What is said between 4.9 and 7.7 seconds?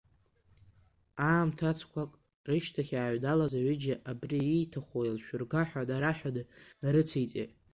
еилшәырга ҳәа нараҳәаны днарыциҵеит.